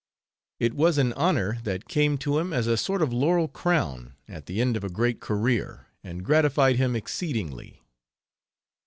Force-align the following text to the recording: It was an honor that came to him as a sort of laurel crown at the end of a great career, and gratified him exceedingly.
It 0.59 0.73
was 0.73 0.97
an 0.97 1.13
honor 1.13 1.59
that 1.61 1.87
came 1.87 2.17
to 2.25 2.39
him 2.39 2.51
as 2.53 2.65
a 2.65 2.75
sort 2.75 3.03
of 3.03 3.13
laurel 3.13 3.47
crown 3.47 4.15
at 4.27 4.47
the 4.47 4.59
end 4.59 4.75
of 4.75 4.83
a 4.83 4.89
great 4.89 5.19
career, 5.19 5.89
and 6.03 6.25
gratified 6.25 6.77
him 6.77 6.95
exceedingly. 6.95 7.83